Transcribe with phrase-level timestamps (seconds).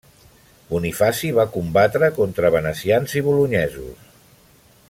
[0.69, 4.13] Bonifaci va combatre contra venecians i bolonyesos.